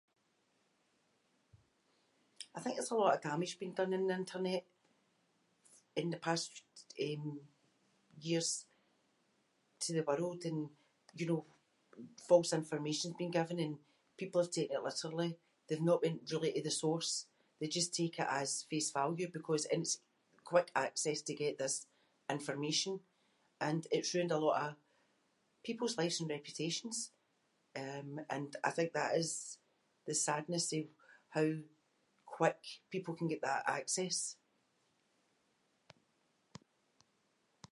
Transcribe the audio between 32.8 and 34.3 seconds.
people can get that access.